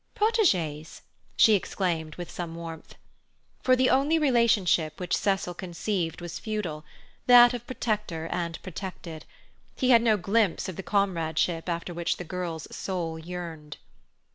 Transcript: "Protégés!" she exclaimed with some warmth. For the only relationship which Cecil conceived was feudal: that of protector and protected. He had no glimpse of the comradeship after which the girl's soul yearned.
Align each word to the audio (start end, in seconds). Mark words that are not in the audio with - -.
"Protégés!" 0.15 1.01
she 1.37 1.53
exclaimed 1.53 2.15
with 2.15 2.31
some 2.31 2.55
warmth. 2.55 2.95
For 3.61 3.75
the 3.75 3.91
only 3.91 4.17
relationship 4.17 4.99
which 4.99 5.15
Cecil 5.15 5.53
conceived 5.53 6.21
was 6.21 6.39
feudal: 6.39 6.83
that 7.27 7.53
of 7.53 7.67
protector 7.67 8.27
and 8.31 8.59
protected. 8.63 9.25
He 9.75 9.91
had 9.91 10.01
no 10.01 10.17
glimpse 10.17 10.67
of 10.67 10.75
the 10.75 10.81
comradeship 10.81 11.69
after 11.69 11.93
which 11.93 12.17
the 12.17 12.23
girl's 12.23 12.67
soul 12.75 13.19
yearned. 13.19 13.77